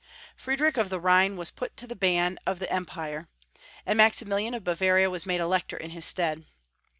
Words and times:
Friedrich 0.35 0.77
of 0.77 0.89
the 0.89 0.99
Rhine 0.99 1.35
was 1.35 1.51
put 1.51 1.77
to 1.77 1.85
the 1.85 1.95
ban 1.95 2.39
of 2.47 2.57
th^ 2.57 2.67
Empu'e, 2.69 3.27
and 3.85 3.97
Maximilian 3.97 4.55
of 4.55 4.63
Bavaria 4.63 5.11
was 5.11 5.27
made 5.27 5.39
Elector 5.41 5.77
in 5.77 5.91
his 5.91 6.05
stead. 6.05 6.43